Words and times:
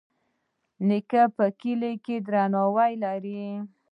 نیکه 0.87 1.23
په 1.35 1.45
کلي 1.59 1.93
کې 2.05 2.15
درناوی 2.27 2.93
لري. 3.03 3.43